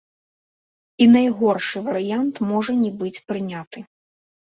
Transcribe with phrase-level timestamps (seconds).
[1.03, 3.79] І найгоршы варыянт можа не быць прыняты.